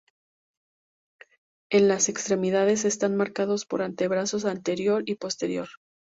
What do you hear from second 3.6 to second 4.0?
los